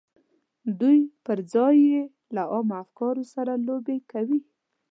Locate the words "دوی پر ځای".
0.79-1.75